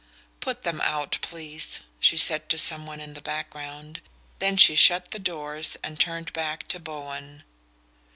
"Put 0.39 0.63
them 0.63 0.81
out, 0.81 1.19
please," 1.21 1.79
she 1.99 2.17
said 2.17 2.49
to 2.49 2.57
some 2.57 2.87
one 2.87 2.99
in 2.99 3.13
the 3.13 3.21
background; 3.21 4.01
then 4.39 4.57
she 4.57 4.73
shut 4.73 5.11
the 5.11 5.19
doors 5.19 5.77
and 5.83 5.99
turned 5.99 6.33
back 6.33 6.67
to 6.69 6.79
Bowen. 6.79 7.43